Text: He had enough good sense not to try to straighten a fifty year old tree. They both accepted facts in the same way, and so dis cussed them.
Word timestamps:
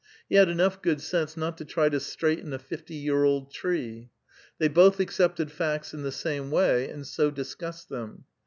He 0.29 0.35
had 0.35 0.49
enough 0.49 0.81
good 0.81 0.99
sense 0.99 1.37
not 1.37 1.59
to 1.59 1.63
try 1.63 1.87
to 1.87 1.99
straighten 1.99 2.53
a 2.53 2.57
fifty 2.57 2.95
year 2.95 3.23
old 3.23 3.51
tree. 3.51 4.09
They 4.57 4.67
both 4.67 4.99
accepted 4.99 5.51
facts 5.51 5.93
in 5.93 6.01
the 6.01 6.11
same 6.11 6.49
way, 6.49 6.89
and 6.89 7.05
so 7.05 7.29
dis 7.29 7.53
cussed 7.53 7.89
them. 7.89 8.23